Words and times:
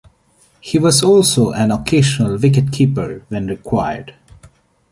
He 0.59 0.79
was 0.79 1.03
also 1.03 1.51
an 1.51 1.69
occasional 1.69 2.35
wicketkeeper 2.35 3.21
when 3.29 3.45
required. 3.45 4.15